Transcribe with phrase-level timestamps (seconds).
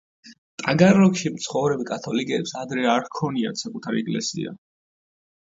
[0.61, 4.57] ტაგანროგში მცხოვრებ კათოლიკეებს ადრე არ ჰქონიათ საკუთარი ეკლესია.